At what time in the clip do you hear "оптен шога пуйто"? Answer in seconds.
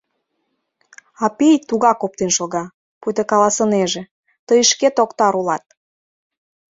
2.05-3.23